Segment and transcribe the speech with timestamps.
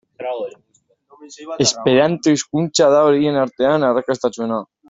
[1.67, 4.61] Esperanto hizkuntza da horien artean arrakastatsuena.